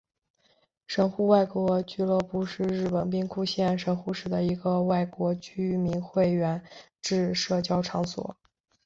[0.87, 6.59] 神户外国俱乐部是日本兵库县神户市的一个外国居民会员
[7.03, 8.35] 制社交场所。